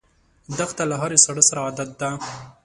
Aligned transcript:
دښته 0.57 0.83
له 0.91 0.95
هرې 1.01 1.17
ساړه 1.23 1.43
سره 1.49 1.59
عادت 1.65 1.89
ده. 2.01 2.09